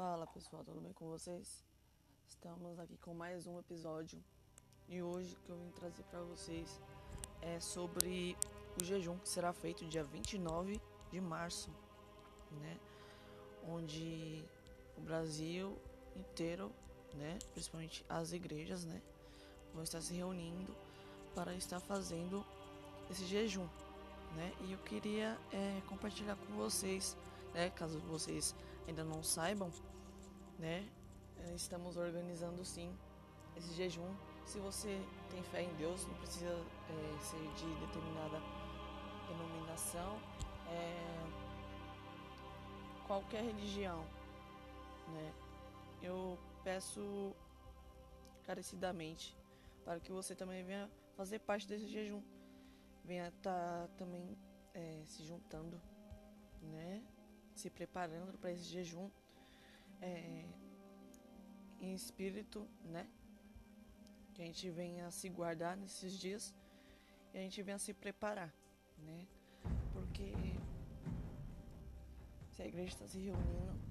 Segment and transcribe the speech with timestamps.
[0.00, 1.62] Fala pessoal, tudo bem com vocês?
[2.26, 4.18] Estamos aqui com mais um episódio
[4.88, 6.80] e hoje que eu vim trazer para vocês
[7.42, 8.34] é sobre
[8.80, 11.68] o jejum que será feito dia 29 de março,
[12.62, 12.80] né?
[13.68, 14.42] Onde
[14.96, 15.76] o Brasil
[16.16, 16.72] inteiro,
[17.12, 19.02] né, principalmente as igrejas, né,
[19.74, 20.74] vão estar se reunindo
[21.34, 22.42] para estar fazendo
[23.10, 23.68] esse jejum,
[24.34, 24.50] né?
[24.62, 27.14] E eu queria é, compartilhar com vocês,
[27.52, 28.54] né, caso vocês
[28.88, 29.70] ainda não saibam,
[30.60, 30.86] né,
[31.38, 32.94] é, estamos organizando sim
[33.56, 34.14] esse jejum.
[34.44, 35.00] Se você
[35.30, 38.40] tem fé em Deus, não precisa é, ser de determinada
[39.26, 40.18] denominação,
[40.68, 41.50] é,
[43.06, 44.04] qualquer religião,
[45.08, 45.32] né?
[46.02, 47.34] Eu peço
[48.44, 49.36] carecidamente
[49.84, 52.22] para que você também venha fazer parte desse jejum,
[53.04, 54.36] venha estar tá também
[54.74, 55.80] é, se juntando,
[56.62, 57.02] né?
[57.54, 59.10] Se preparando para esse jejum
[60.00, 60.44] é,
[61.80, 63.06] em espírito, né?
[64.34, 66.54] Que a gente venha se guardar nesses dias
[67.32, 68.52] e a gente venha se preparar,
[68.98, 69.26] né?
[69.92, 70.32] Porque
[72.52, 73.90] se a igreja está se reunindo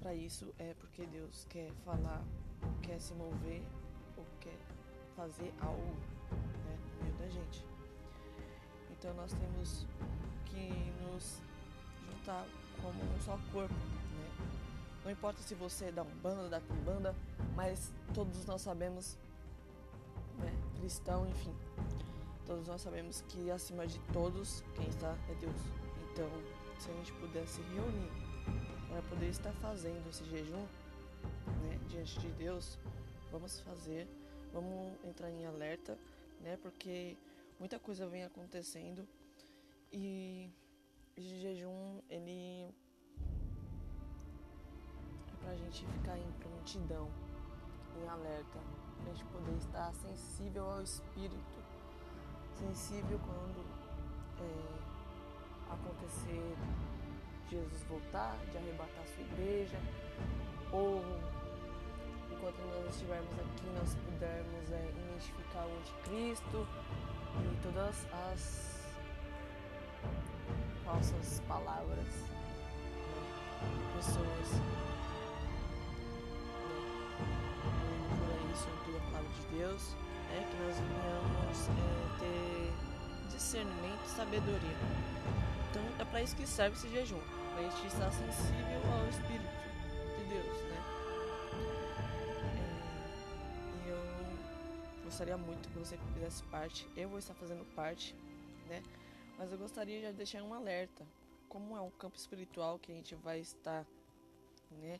[0.00, 2.24] para isso é porque Deus quer falar,
[2.62, 3.62] ou quer se mover,
[4.16, 4.58] ou quer
[5.14, 5.94] fazer algo
[6.64, 7.64] né, no meio da gente.
[8.90, 9.86] Então nós temos
[10.46, 10.70] que
[11.04, 11.42] nos
[12.06, 12.46] juntar
[12.80, 13.74] como um só corpo.
[13.74, 14.59] Né?
[15.04, 17.14] Não importa se você é da Umbanda, da Kimbanda,
[17.56, 19.16] mas todos nós sabemos,
[20.38, 21.54] né, cristão, enfim,
[22.46, 25.56] todos nós sabemos que acima de todos quem está é Deus.
[26.12, 26.28] Então,
[26.78, 28.10] se a gente pudesse reunir
[28.88, 30.66] para poder estar fazendo esse jejum
[31.62, 32.78] né, diante de Deus,
[33.30, 34.06] vamos fazer,
[34.52, 35.96] vamos entrar em alerta,
[36.40, 37.16] né, porque
[37.58, 39.06] muita coisa vem acontecendo
[39.92, 40.50] e
[41.16, 42.68] esse jejum ele
[45.40, 47.08] para a gente ficar em prontidão,
[47.96, 48.58] em alerta,
[49.02, 51.60] para a gente poder estar sensível ao Espírito,
[52.54, 53.64] sensível quando
[54.40, 56.56] é, acontecer
[57.48, 59.78] Jesus voltar, de arrebatar sua igreja,
[60.72, 61.02] ou
[62.30, 66.66] enquanto nós estivermos aqui, nós pudermos é, identificar o anticristo
[67.42, 68.80] e todas as
[70.84, 73.20] falsas palavras né,
[73.62, 74.89] de pessoas
[79.20, 79.96] palavra de Deus,
[80.32, 84.76] é que nós venhamos é, ter discernimento e sabedoria.
[85.68, 87.20] Então é para isso que serve esse jejum
[87.52, 89.50] para a gente estar sensível ao Espírito
[90.16, 90.78] de Deus, né?
[92.56, 98.14] É, e eu gostaria muito que você fizesse parte, eu vou estar fazendo parte,
[98.68, 98.82] né?
[99.38, 101.06] Mas eu gostaria de deixar um alerta,
[101.48, 103.86] como é um campo espiritual que a gente vai estar,
[104.70, 104.98] né?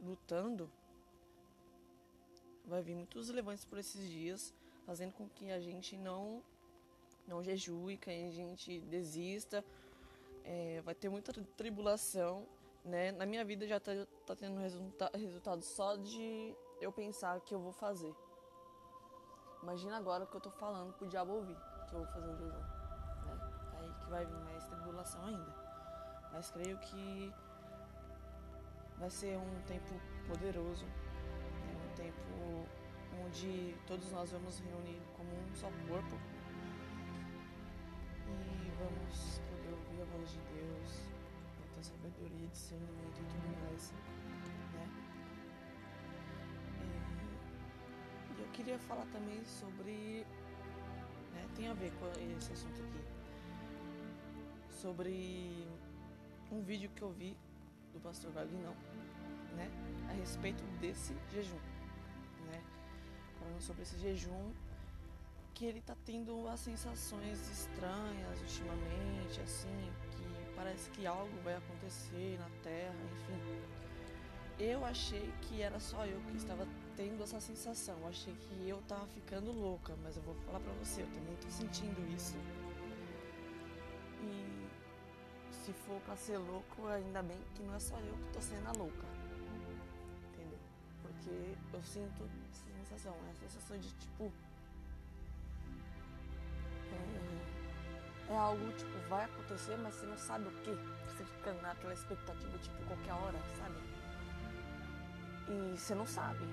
[0.00, 0.70] Lutando,
[2.64, 4.54] vai vir muitos relevantes por esses dias,
[4.86, 6.42] fazendo com que a gente não
[7.26, 9.64] não jejue, que a gente desista.
[10.44, 12.46] É, vai ter muita tribulação,
[12.84, 13.12] né?
[13.12, 13.92] Na minha vida já tá,
[14.26, 18.14] tá tendo resulta resultado só de eu pensar que eu vou fazer.
[19.62, 21.56] Imagina agora que eu tô falando pro diabo ouvir
[21.90, 22.58] que eu vou fazer um jejum,
[23.26, 23.38] né?
[23.74, 25.54] Aí que vai vir mais tribulação ainda.
[26.32, 27.34] Mas creio que
[28.96, 30.86] vai ser um tempo poderoso,
[32.10, 32.66] tempo
[33.24, 36.16] onde todos nós vamos reunir como um só corpo
[38.28, 41.12] e vamos poder ouvir a voz de Deus,
[41.74, 43.92] ter sabedoria, discernimento e tudo mais,
[44.74, 44.88] né?
[48.36, 50.26] E eu queria falar também sobre,
[51.32, 52.06] né, tem a ver com
[52.36, 53.00] esse assunto aqui,
[54.70, 55.66] sobre
[56.50, 57.36] um vídeo que eu vi
[57.92, 58.74] do pastor Galinão,
[59.56, 59.68] né,
[60.08, 61.58] a respeito desse jejum,
[63.50, 64.52] falando sobre esse jejum
[65.54, 72.38] que ele tá tendo as sensações estranhas ultimamente, assim, que parece que algo vai acontecer
[72.38, 73.60] na Terra, enfim.
[74.58, 76.66] Eu achei que era só eu que estava
[76.96, 77.98] tendo essa sensação.
[78.00, 81.34] Eu achei que eu tava ficando louca, mas eu vou falar pra você, eu também
[81.36, 82.36] tô sentindo isso.
[84.22, 84.68] E
[85.52, 88.68] se for pra ser louco, ainda bem que não é só eu que tô sendo
[88.68, 89.19] a louca.
[91.24, 94.32] Porque eu sinto essa sensação, é a sensação de tipo
[98.28, 100.70] é algo, tipo, vai acontecer, mas você não sabe o que.
[101.06, 103.76] Você fica naquela expectativa, tipo, qualquer hora, sabe?
[105.48, 106.44] E você não sabe.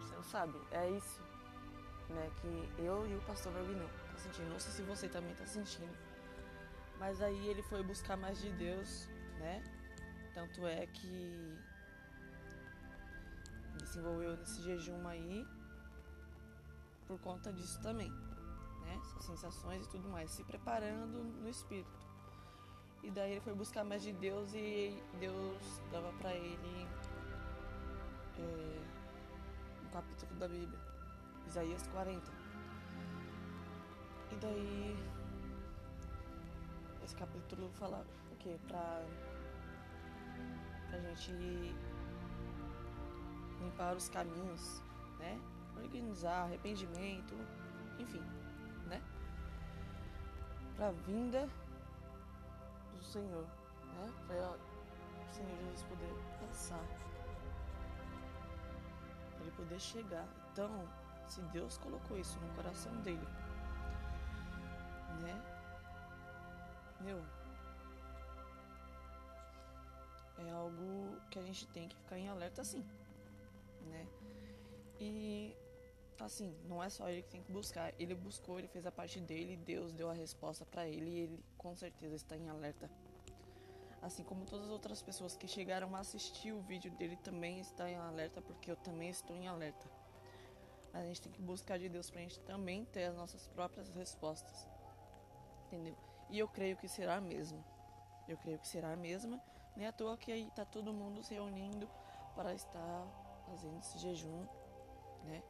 [0.00, 0.58] Você não sabe.
[0.72, 1.22] É isso,
[2.08, 4.50] né, que eu e o pastor Belguinão tá sentindo.
[4.50, 5.96] Não sei se você também tá sentindo.
[6.98, 9.08] Mas aí ele foi buscar mais de Deus
[9.38, 9.62] né?
[10.34, 11.56] Tanto é que
[13.88, 15.46] se envolveu nesse jejum aí
[17.06, 18.10] por conta disso também,
[18.82, 19.00] né?
[19.20, 22.06] Sensações e tudo mais, se preparando no espírito.
[23.02, 26.86] E daí ele foi buscar mais de Deus e Deus dava para ele
[28.38, 28.80] é,
[29.84, 30.78] um capítulo da Bíblia,
[31.46, 32.30] Isaías 40.
[34.30, 34.96] E daí
[37.02, 38.58] esse capítulo fala o que?
[38.68, 39.02] Pra,
[40.90, 41.74] pra gente
[43.60, 44.82] limpar os caminhos,
[45.18, 45.40] né?
[45.76, 47.34] Organizar, arrependimento,
[47.98, 48.22] enfim,
[48.86, 49.02] né?
[50.76, 51.48] Pra vinda
[52.96, 53.44] do Senhor,
[53.94, 54.12] né?
[54.26, 56.14] Para o Senhor Jesus poder
[56.46, 56.84] passar,
[59.32, 60.26] para ele poder chegar.
[60.52, 60.70] Então,
[61.26, 63.28] se Deus colocou isso no coração dele,
[65.20, 65.42] né?
[67.00, 67.22] Meu,
[70.38, 72.84] é algo que a gente tem que ficar em alerta assim?
[75.08, 75.56] E
[76.20, 77.94] assim, não é só ele que tem que buscar.
[77.98, 81.44] Ele buscou, ele fez a parte dele, Deus deu a resposta para ele e ele
[81.56, 82.90] com certeza está em alerta.
[84.02, 87.90] Assim como todas as outras pessoas que chegaram a assistir o vídeo dele também está
[87.90, 89.88] em alerta, porque eu também estou em alerta.
[90.92, 94.68] A gente tem que buscar de Deus pra gente também ter as nossas próprias respostas.
[95.66, 95.96] Entendeu?
[96.30, 97.64] E eu creio que será a mesma.
[98.28, 99.40] Eu creio que será a mesma.
[99.76, 101.88] Nem à toa que aí tá todo mundo se reunindo
[102.34, 103.06] para estar
[103.46, 104.46] fazendo esse jejum,
[105.28, 105.42] né?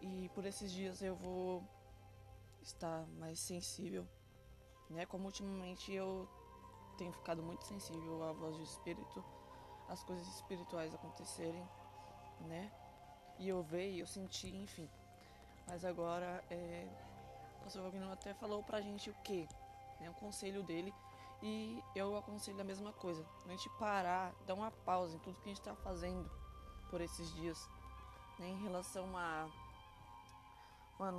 [0.00, 1.62] E por esses dias eu vou
[2.62, 4.06] estar mais sensível,
[4.90, 5.06] né?
[5.06, 6.28] Como ultimamente eu
[6.96, 9.24] tenho ficado muito sensível à voz do espírito,
[9.88, 11.66] às coisas espirituais acontecerem,
[12.40, 12.72] né?
[13.38, 14.88] E eu veio, eu senti, enfim.
[15.66, 16.88] Mas agora, é,
[17.60, 19.46] o pastor Wagner até falou pra gente o quê?
[20.00, 20.92] Né, o conselho dele.
[21.40, 23.24] E eu aconselho a mesma coisa.
[23.46, 26.28] A gente parar, dar uma pausa em tudo que a gente está fazendo
[26.90, 27.68] por esses dias.
[28.38, 29.48] Né, em relação a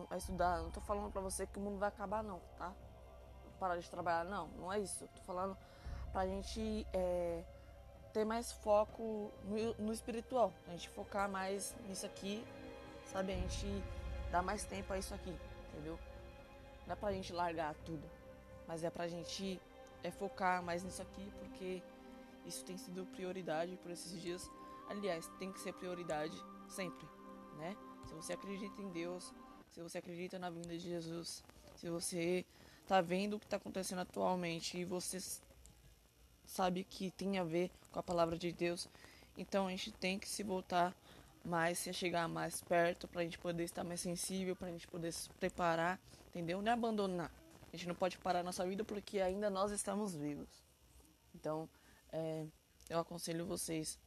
[0.10, 0.62] a estudar.
[0.62, 2.74] Não tô falando pra você que o mundo vai acabar, não, tá?
[3.60, 5.07] Parar de trabalhar, não, não é isso.
[5.16, 5.57] Tô falando
[6.12, 7.44] pra gente é,
[8.13, 10.54] ter mais foco no, no, espiritual.
[10.68, 12.45] A gente focar mais nisso aqui,
[13.06, 13.33] sabe?
[13.33, 13.83] A gente
[14.31, 15.36] dar mais tempo a isso aqui,
[15.69, 15.98] entendeu?
[16.86, 18.10] Não é pra gente largar tudo,
[18.68, 19.62] mas é pra gente
[20.04, 21.81] é, focar mais nisso aqui, porque
[22.45, 24.50] isso tem sido prioridade por esses dias.
[24.89, 26.36] Aliás, tem que ser prioridade
[26.68, 27.07] sempre,
[27.57, 27.77] né?
[28.07, 29.31] Se você acredita em Deus,
[29.69, 31.44] se você acredita na vinda de Jesus,
[31.75, 32.44] se você
[32.88, 35.19] tá vendo o que está acontecendo atualmente e você
[36.44, 38.89] sabe que tem a ver com a palavra de Deus,
[39.38, 40.95] então a gente tem que se voltar
[41.45, 44.88] mais, se chegar mais perto para a gente poder estar mais sensível, para a gente
[44.88, 46.00] poder se preparar,
[46.30, 46.63] entendeu?
[46.63, 47.31] Não é abandonar.
[47.71, 50.50] A gente não pode parar nossa vida porque ainda nós estamos vivos.
[51.36, 51.69] Então,
[52.12, 52.47] é,
[52.89, 54.00] eu aconselho vocês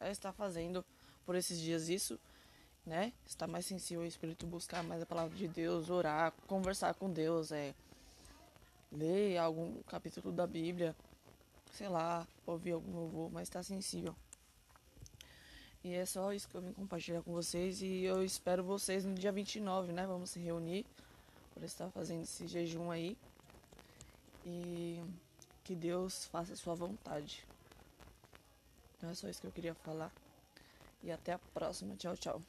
[0.00, 0.84] a estar fazendo
[1.24, 2.18] por esses dias isso
[2.86, 3.12] né?
[3.26, 7.50] Estar mais sensível ao Espírito, buscar mais a palavra de Deus, orar, conversar com Deus,
[7.50, 7.74] é
[8.92, 10.94] ler algum capítulo da Bíblia,
[11.72, 14.14] sei lá, ouvir algum louvor, mas estar sensível.
[15.82, 19.14] E é só isso que eu vim compartilhar com vocês e eu espero vocês no
[19.14, 20.06] dia 29, né?
[20.06, 20.86] Vamos se reunir
[21.54, 23.16] para estar fazendo esse jejum aí.
[24.46, 25.02] E
[25.62, 27.46] que Deus faça a sua vontade.
[29.04, 30.10] Então é só isso que eu queria falar.
[31.02, 31.94] E até a próxima.
[31.94, 32.40] Tchau, tchau.